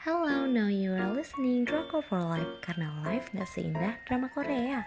[0.00, 4.80] Hello, now you are listening Drama for Life karena life gak seindah drama Korea.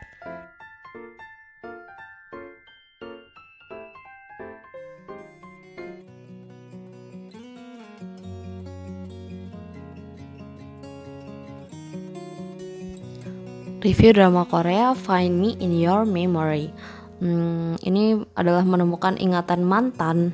[13.86, 16.74] Review drama Korea Find Me in Your Memory.
[17.22, 20.34] Hmm, ini adalah menemukan ingatan mantan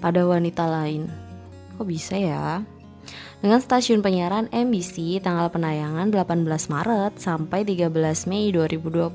[0.00, 1.12] pada wanita lain.
[1.76, 2.64] Kok bisa ya?
[3.38, 7.92] Dengan stasiun penyiaran MBC tanggal penayangan 18 Maret sampai 13
[8.26, 9.14] Mei 2020.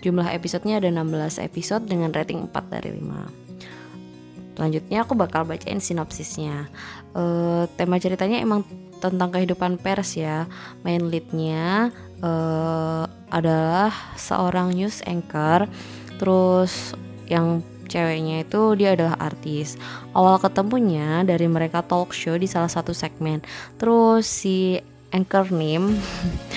[0.00, 4.56] Jumlah episodenya ada 16 episode dengan rating 4 dari 5.
[4.56, 6.68] Selanjutnya aku bakal bacain sinopsisnya.
[7.16, 8.60] Uh, tema ceritanya emang
[9.00, 10.44] tentang kehidupan pers ya.
[10.84, 11.88] Main leadnya
[12.20, 13.88] uh, adalah
[14.20, 15.64] seorang news anchor.
[16.20, 16.92] Terus
[17.24, 19.74] yang ceweknya itu dia adalah artis.
[20.14, 23.42] Awal ketemunya dari mereka talk show di salah satu segmen.
[23.76, 24.78] Terus si
[25.10, 25.98] anchor name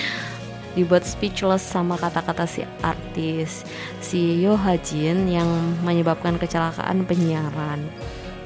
[0.78, 3.66] dibuat speechless sama kata-kata si artis
[3.98, 5.50] si Yo Ha Jin yang
[5.82, 7.82] menyebabkan kecelakaan penyiaran.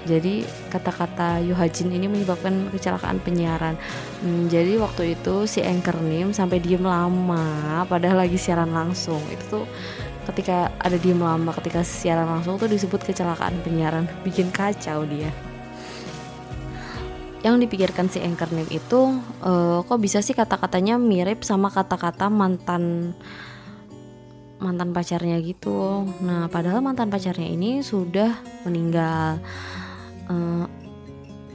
[0.09, 3.77] Jadi kata-kata Yo Ha Jin ini menyebabkan kecelakaan penyiaran.
[4.25, 9.21] Hmm, jadi waktu itu si anchor Nim sampai diem lama padahal lagi siaran langsung.
[9.29, 9.67] Itu tuh
[10.33, 14.05] ketika ada diem lama ketika siaran langsung tuh disebut kecelakaan penyiaran.
[14.23, 15.33] Bikin kacau dia
[17.47, 19.15] yang dipikirkan si anchor name itu
[19.47, 23.15] uh, kok bisa sih kata-katanya mirip sama kata-kata mantan
[24.59, 26.03] mantan pacarnya gitu.
[26.19, 29.39] Nah, padahal mantan pacarnya ini sudah meninggal.
[30.27, 30.67] Uh,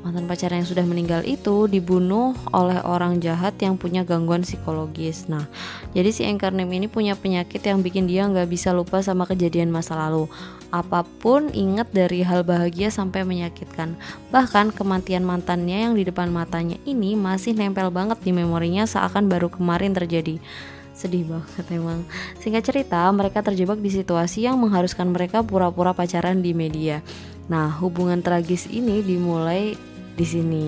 [0.03, 5.31] mantan pacarnya yang sudah meninggal itu dibunuh oleh orang jahat yang punya gangguan psikologis.
[5.31, 5.47] Nah,
[5.95, 9.95] jadi si name ini punya penyakit yang bikin dia nggak bisa lupa sama kejadian masa
[9.95, 10.27] lalu.
[10.75, 13.95] Apa pun ingat dari hal bahagia sampai menyakitkan.
[14.27, 19.47] Bahkan kematian mantannya yang di depan matanya ini masih nempel banget di memorinya seakan baru
[19.47, 20.35] kemarin terjadi.
[20.91, 22.03] Sedih banget emang.
[22.43, 26.99] Singkat cerita, mereka terjebak di situasi yang mengharuskan mereka pura-pura pacaran di media.
[27.49, 29.75] Nah, hubungan tragis ini dimulai
[30.13, 30.65] di sini.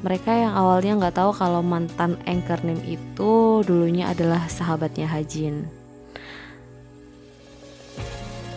[0.00, 5.68] Mereka yang awalnya nggak tahu kalau mantan anchor name itu dulunya adalah sahabatnya Hajin.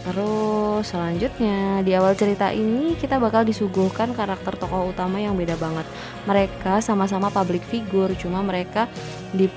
[0.04, 5.88] Terus selanjutnya di awal cerita ini kita bakal disuguhkan karakter tokoh utama yang beda banget.
[6.28, 8.92] Mereka sama-sama public figure, cuma mereka
[9.32, 9.48] di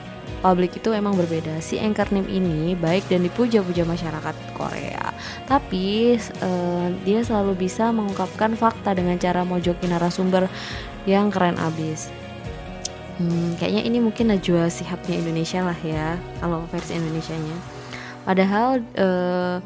[0.44, 1.58] publik itu emang berbeda.
[1.64, 5.12] Si anchor name ini baik dan dipuja-puja masyarakat Korea.
[5.48, 10.48] Tapi uh, dia selalu bisa mengungkapkan fakta dengan cara mojokin narasumber
[11.08, 12.12] yang keren abis.
[13.16, 17.56] Hmm, kayaknya ini mungkin Najwa Sihabnya Indonesia lah ya, kalau versi Indonesia-nya.
[18.28, 19.56] Padahal uh,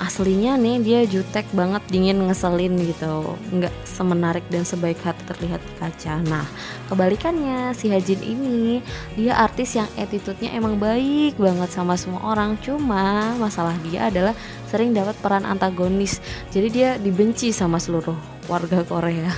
[0.00, 3.36] aslinya nih dia jutek banget dingin ngeselin gitu.
[3.52, 6.24] Nggak semenarik dan sebaik hati terlihat di kaca.
[6.24, 6.48] Nah
[6.88, 8.80] kebalikannya si Hajin ini
[9.14, 12.56] dia artis yang attitude-nya emang baik banget sama semua orang.
[12.64, 14.32] Cuma masalah dia adalah
[14.72, 16.24] sering dapat peran antagonis.
[16.48, 18.16] Jadi dia dibenci sama seluruh
[18.48, 19.28] warga Korea.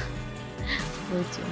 [1.12, 1.42] Lucu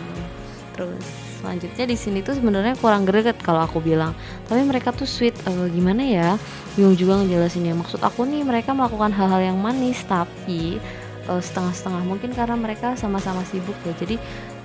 [0.81, 1.05] terus
[1.45, 4.17] selanjutnya di sini tuh sebenarnya kurang greget kalau aku bilang.
[4.49, 6.29] Tapi mereka tuh sweet uh, gimana ya?
[6.73, 10.81] Bingung juga ngejelasinnya maksud aku nih mereka melakukan hal-hal yang manis tapi
[11.29, 12.03] uh, setengah-setengah.
[12.09, 13.93] Mungkin karena mereka sama-sama sibuk ya.
[14.01, 14.17] Jadi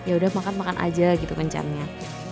[0.05, 1.81] ya udah makan makan aja gitu kencannya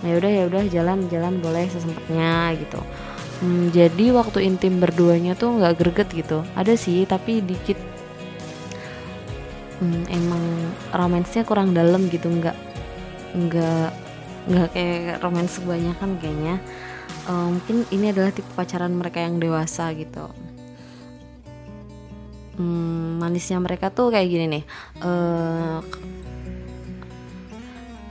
[0.00, 2.80] nah, ya udah ya udah jalan jalan boleh sesempatnya gitu.
[3.42, 6.46] Hmm, jadi waktu intim berduanya tuh nggak greget gitu.
[6.54, 7.74] Ada sih tapi dikit.
[9.82, 10.44] Hmm, emang
[10.94, 12.30] romansnya kurang dalam gitu.
[12.30, 12.54] Nggak
[13.34, 13.90] nggak
[14.48, 16.56] nggak kayak romans kebanyakan kayaknya.
[17.24, 20.28] Uh, mungkin ini adalah tipe pacaran mereka yang dewasa gitu.
[22.54, 24.64] Hmm, manisnya mereka tuh kayak gini nih.
[25.02, 25.80] Uh,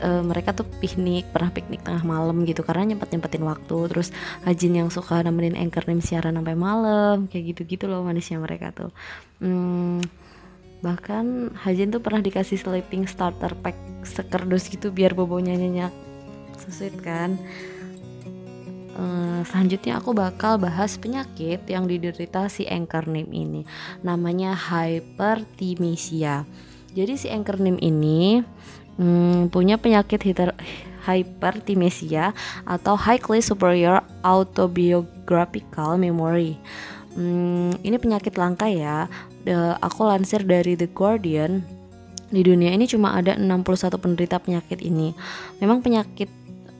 [0.03, 3.77] uh, mereka tuh piknik pernah piknik tengah malam gitu karena nyempet nyempetin waktu.
[3.87, 4.09] Terus
[4.43, 8.75] Hajin yang suka nemenin anchor nim siaran sampai malam kayak gitu gitu loh manisnya mereka
[8.75, 8.91] tuh.
[9.39, 10.03] Hmm,
[10.83, 15.95] bahkan Hajin tuh pernah dikasih sleeping starter pack sekerdus gitu biar bobonya nyenyak.
[16.59, 17.39] Sesuit kan?
[18.93, 23.61] Uh, selanjutnya aku bakal bahas penyakit yang diderita si anchor name ini.
[24.05, 26.45] Namanya hypertimesia
[26.93, 28.45] jadi si anchor name ini
[29.01, 30.53] hmm, punya penyakit hiper,
[31.09, 32.37] hypertimesia
[32.69, 36.61] atau highly superior autobiographical memory.
[37.17, 39.09] Hmm, ini penyakit langka ya
[39.83, 41.63] aku lansir dari The Guardian
[42.33, 45.13] di dunia ini cuma ada 61 penderita penyakit ini
[45.61, 46.31] memang penyakit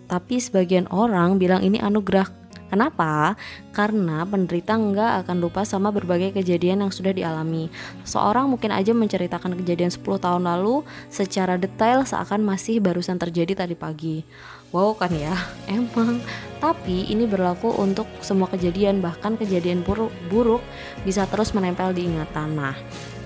[0.09, 2.43] tapi sebagian orang bilang ini anugerah
[2.73, 3.37] Kenapa?
[3.69, 7.69] Karena penderita nggak akan lupa sama berbagai kejadian yang sudah dialami.
[8.01, 13.77] Seorang mungkin aja menceritakan kejadian 10 tahun lalu secara detail seakan masih barusan terjadi tadi
[13.77, 14.25] pagi.
[14.73, 15.37] Wow kan ya,
[15.69, 16.17] emang.
[16.57, 20.65] Tapi ini berlaku untuk semua kejadian, bahkan kejadian buruk, buruk
[21.05, 22.57] bisa terus menempel di ingatan.
[22.57, 22.73] Nah,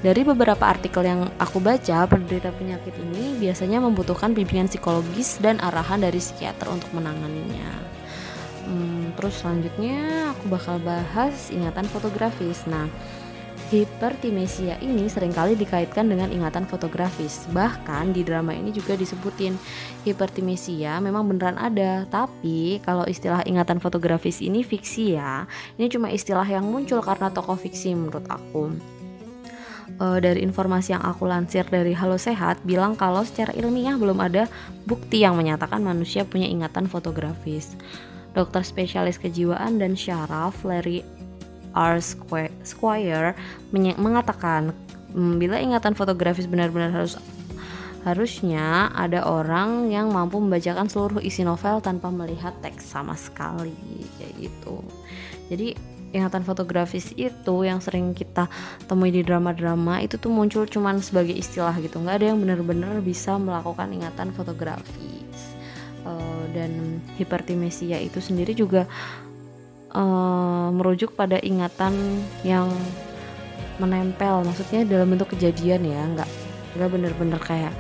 [0.03, 6.03] dari beberapa artikel yang aku baca, penderita penyakit ini biasanya membutuhkan bimbingan psikologis dan arahan
[6.03, 7.71] dari psikiater untuk menanganinya.
[8.67, 12.67] Hmm, terus selanjutnya aku bakal bahas ingatan fotografis.
[12.67, 12.91] Nah,
[13.67, 17.43] hipertimesia ini sering kali dikaitkan dengan ingatan fotografis.
[17.51, 19.59] Bahkan di drama ini juga disebutin
[20.07, 25.43] hipertimesia memang beneran ada, tapi kalau istilah ingatan fotografis ini fiksi ya.
[25.75, 28.71] Ini cuma istilah yang muncul karena tokoh fiksi menurut aku.
[29.97, 34.45] Uh, dari informasi yang aku lansir dari Halo Sehat bilang kalau secara ilmiah belum ada
[34.85, 37.73] bukti yang menyatakan manusia punya ingatan fotografis
[38.37, 41.01] dokter spesialis kejiwaan dan syaraf Larry
[41.77, 42.01] R.
[42.65, 43.37] Squire
[44.01, 44.73] mengatakan
[45.13, 47.21] hmm, bila ingatan fotografis benar-benar harus
[48.07, 53.75] harusnya ada orang yang mampu membacakan seluruh isi novel tanpa melihat teks sama sekali
[54.15, 54.79] kayak gitu
[55.51, 55.75] jadi
[56.15, 58.47] ingatan fotografis itu yang sering kita
[58.87, 63.35] temui di drama-drama itu tuh muncul cuman sebagai istilah gitu nggak ada yang benar-benar bisa
[63.35, 65.57] melakukan ingatan fotografis
[66.07, 68.87] uh, dan hipertimesia itu sendiri juga
[69.93, 72.71] uh, merujuk pada ingatan yang
[73.77, 76.29] menempel maksudnya dalam bentuk kejadian ya nggak
[76.77, 77.73] nggak bener-bener kayak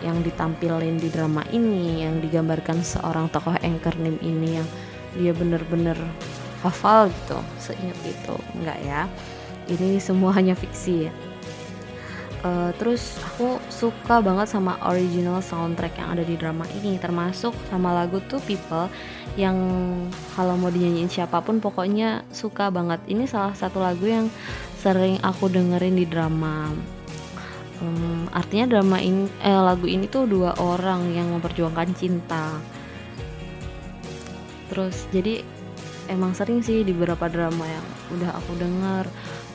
[0.00, 4.68] yang ditampilin di drama ini yang digambarkan seorang tokoh anchor name ini yang
[5.18, 5.98] dia bener-bener
[6.62, 9.10] hafal gitu seingat itu enggak ya?
[9.70, 11.12] Ini semua hanya fiksi ya
[12.44, 17.92] uh, terus aku suka banget sama original soundtrack yang ada di drama ini termasuk sama
[17.92, 18.88] lagu Two People
[19.38, 19.56] yang
[20.34, 23.00] kalau mau dinyanyiin siapa pun pokoknya suka banget.
[23.06, 24.26] Ini salah satu lagu yang
[24.80, 26.72] sering aku dengerin di drama.
[27.80, 32.60] Um, artinya drama ini eh, lagu ini tuh dua orang yang memperjuangkan cinta.
[34.68, 35.42] Terus jadi
[36.10, 37.86] emang sering sih di beberapa drama yang
[38.18, 39.04] udah aku denger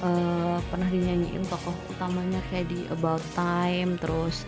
[0.01, 4.47] uh, pernah dinyanyiin tokoh utamanya kayak di About Time terus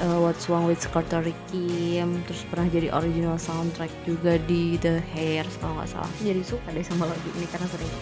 [0.00, 5.58] uh, What's Wrong with Carter Kim terus pernah jadi original soundtrack juga di The Hairs
[5.58, 6.12] kalau nggak salah.
[6.22, 7.92] Jadi suka deh sama lagu ini karena sering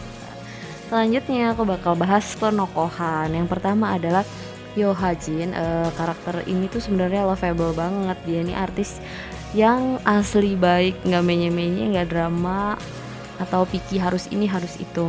[0.86, 3.32] selanjutnya aku bakal bahas penokohan.
[3.32, 4.22] Yang pertama adalah
[4.76, 8.20] Yo Hajin uh, karakter ini tuh sebenarnya lovable banget.
[8.28, 9.00] Dia ini artis
[9.56, 12.76] yang asli baik nggak menye-menye nggak drama
[13.40, 15.06] atau picky harus ini harus itu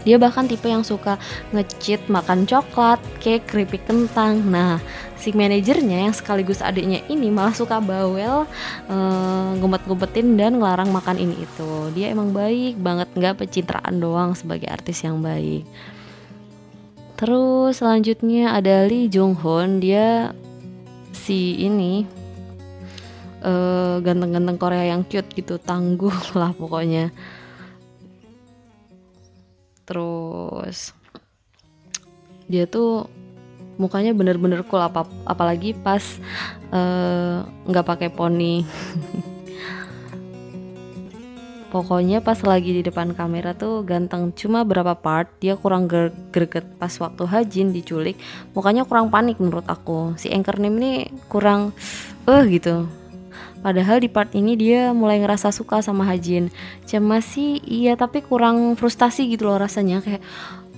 [0.00, 1.20] dia bahkan tipe yang suka
[1.52, 4.40] ngecit makan coklat, cake, keripik kentang.
[4.48, 4.80] Nah,
[5.20, 8.48] si manajernya yang sekaligus adiknya ini malah suka bawel,
[8.88, 11.92] uh, ngumpet-ngumpetin dan ngelarang makan ini itu.
[11.92, 15.68] Dia emang baik banget, nggak pencitraan doang sebagai artis yang baik.
[17.20, 20.32] Terus selanjutnya ada Lee Jung Hoon, dia
[21.12, 22.08] si ini
[23.44, 27.12] uh, ganteng-ganteng Korea yang cute gitu, tangguh lah pokoknya
[29.90, 30.94] terus.
[32.46, 33.10] Dia tuh
[33.82, 36.04] mukanya bener-bener cool apa apalagi pas
[36.70, 38.62] eh, nggak uh, pakai poni.
[41.70, 44.34] Pokoknya pas lagi di depan kamera tuh ganteng.
[44.34, 45.86] Cuma berapa part dia kurang
[46.34, 48.18] greget pas waktu Hajin diculik
[48.58, 50.18] mukanya kurang panik menurut aku.
[50.18, 50.92] Si anchor name ini
[51.30, 51.70] kurang
[52.26, 52.99] eh uh, gitu
[53.60, 56.48] Padahal di part ini dia mulai ngerasa suka sama Hajin.
[56.88, 60.22] Cuma sih iya tapi kurang frustasi gitu loh rasanya kayak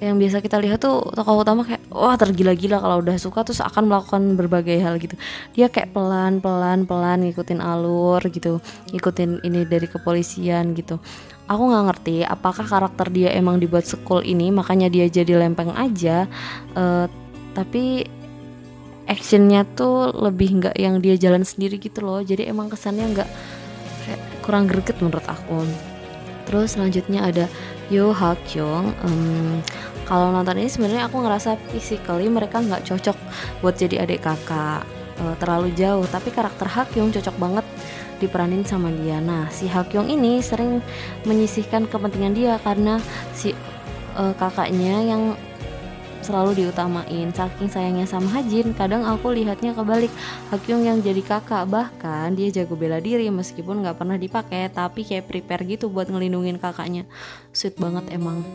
[0.03, 3.87] yang biasa kita lihat tuh tokoh utama kayak wah tergila-gila kalau udah suka terus akan
[3.87, 5.15] melakukan berbagai hal gitu.
[5.55, 8.59] Dia kayak pelan-pelan pelan ngikutin alur gitu,
[8.91, 10.99] ngikutin ini dari kepolisian gitu.
[11.47, 16.27] Aku nggak ngerti apakah karakter dia emang dibuat sekul ini makanya dia jadi lempeng aja.
[16.75, 17.07] Uh,
[17.55, 18.03] tapi
[19.07, 22.23] actionnya tuh lebih nggak yang dia jalan sendiri gitu loh.
[22.23, 23.31] Jadi emang kesannya nggak
[24.43, 25.63] kurang greget menurut aku.
[26.47, 27.47] Terus selanjutnya ada
[27.89, 28.91] Yo Ha Kyung.
[29.07, 29.63] Um,
[30.05, 33.17] kalau nonton ini sebenarnya aku ngerasa physically mereka nggak cocok
[33.63, 34.83] buat jadi adik kakak
[35.23, 36.05] uh, terlalu jauh.
[36.11, 37.67] Tapi karakter Ha Kyung cocok banget
[38.19, 39.23] diperanin sama dia.
[39.23, 40.83] Nah si Ha Kyung ini sering
[41.25, 42.99] menyisihkan kepentingan dia karena
[43.33, 43.55] si
[44.19, 45.39] uh, kakaknya yang
[46.23, 50.09] selalu diutamain saking sayangnya sama Hajin kadang aku lihatnya kebalik.
[50.55, 55.29] Hakyung yang jadi kakak bahkan dia jago bela diri meskipun nggak pernah dipakai tapi kayak
[55.29, 57.05] prepare gitu buat ngelindungin kakaknya.
[57.52, 58.47] Sweet banget emang.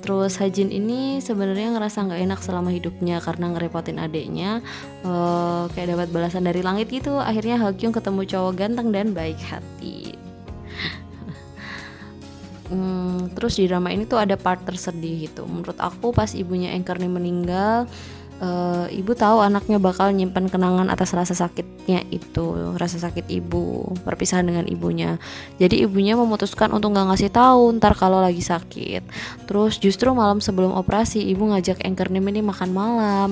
[0.00, 4.64] Terus Hajin ini sebenarnya ngerasa nggak enak selama hidupnya karena ngerepotin adiknya.
[5.02, 7.18] Uh, kayak dapat balasan dari langit gitu.
[7.20, 10.07] Akhirnya Hakyung ketemu cowok ganteng dan baik hati
[12.68, 15.44] hmm, terus di drama ini tuh ada part tersedih gitu.
[15.44, 17.88] Menurut aku pas ibunya nih meninggal
[18.42, 24.46] uh, ibu tahu anaknya bakal nyimpan kenangan atas rasa sakitnya itu rasa sakit ibu perpisahan
[24.46, 25.18] dengan ibunya.
[25.58, 29.02] Jadi ibunya memutuskan untuk nggak ngasih tahu ntar kalau lagi sakit.
[29.46, 33.30] Terus justru malam sebelum operasi ibu ngajak nih ini makan malam.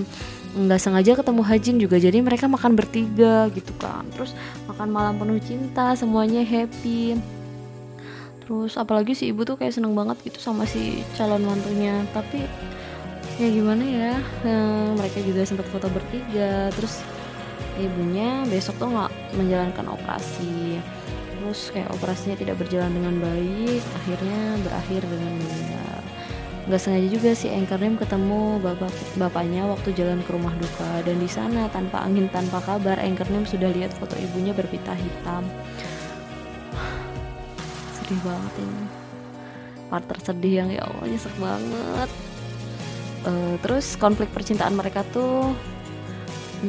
[0.57, 4.09] Nggak sengaja ketemu Hajin juga jadi mereka makan bertiga gitu kan.
[4.17, 4.33] Terus
[4.65, 7.36] makan malam penuh cinta semuanya happy
[8.47, 12.07] terus apalagi si ibu tuh kayak seneng banget gitu sama si calon mantunya.
[12.15, 12.47] Tapi
[13.37, 14.15] ya gimana ya
[14.47, 16.71] hmm, mereka juga sempat foto bertiga.
[16.79, 17.03] Terus
[17.83, 20.79] ibunya besok tuh nggak menjalankan operasi.
[21.37, 25.99] Terus kayak operasinya tidak berjalan dengan baik akhirnya berakhir dengan meninggal.
[26.67, 31.03] Nggak sengaja juga si Anchor Nim ketemu bapak bapaknya waktu jalan ke rumah duka.
[31.03, 35.43] Dan di sana tanpa angin tanpa kabar Anchor Nim sudah lihat foto ibunya berpita hitam
[38.07, 38.87] sedih banget ini.
[39.91, 42.11] Part tersedih yang ya Allah nyesek banget.
[43.27, 45.51] Uh, terus konflik percintaan mereka tuh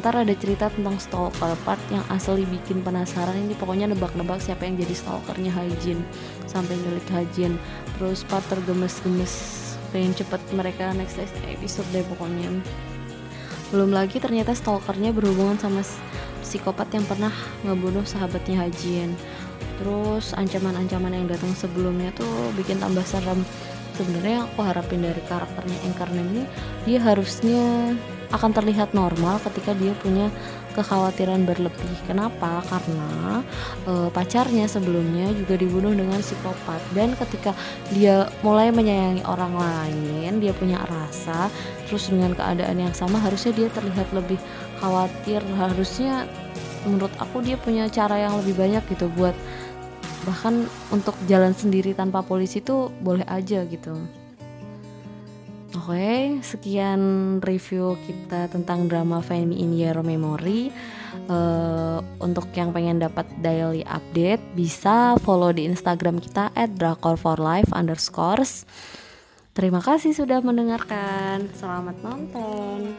[0.02, 1.54] ntar ada cerita tentang stalker.
[1.62, 6.02] Part yang asli bikin penasaran ini pokoknya nebak-nebak siapa yang jadi stalkernya Hajin
[6.50, 7.54] sampai nyulik Hajin
[7.94, 9.62] terus part tergemes-gemes
[9.94, 12.50] pengen cepet mereka next episode deh pokoknya.
[13.70, 15.86] Belum lagi ternyata stalkernya berhubungan sama
[16.42, 17.30] psikopat yang pernah
[17.62, 19.14] ngebunuh sahabatnya Hajin
[19.78, 23.42] terus ancaman-ancaman yang datang sebelumnya tuh bikin tambah serem
[23.98, 26.42] sebenarnya aku harapin dari karakternya Enkarna ini
[26.86, 27.94] dia harusnya
[28.28, 30.28] akan terlihat normal ketika dia punya
[30.76, 31.96] kekhawatiran berlebih.
[32.06, 32.62] Kenapa?
[32.70, 33.42] Karena
[33.82, 37.50] e, pacarnya sebelumnya juga dibunuh dengan psikopat dan ketika
[37.90, 41.50] dia mulai menyayangi orang lain, dia punya rasa,
[41.90, 44.38] terus dengan keadaan yang sama harusnya dia terlihat lebih
[44.78, 45.42] khawatir.
[45.58, 46.28] Harusnya
[46.86, 49.34] menurut aku dia punya cara yang lebih banyak gitu buat
[50.26, 53.94] bahkan untuk jalan sendiri tanpa polisi tuh boleh aja gitu.
[55.76, 57.00] Oke, sekian
[57.44, 60.72] review kita tentang drama Find in Your Memory.
[61.28, 68.64] Uh, untuk yang pengen dapat daily update, bisa follow di Instagram kita at @drakor4life underscores.
[69.52, 71.52] Terima kasih sudah mendengarkan.
[71.52, 72.96] Selamat nonton.